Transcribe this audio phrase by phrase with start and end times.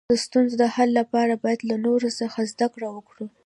[0.11, 3.25] د ستونزو د حل لپاره باید له نورو څخه زده کړه وکړو.